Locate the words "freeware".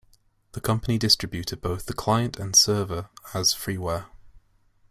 3.53-4.07